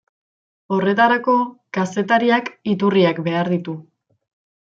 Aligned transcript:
Horretarako 0.77 1.35
kazetariak 1.79 2.49
iturriak 2.73 3.21
behar 3.27 3.53
ditu. 3.57 3.77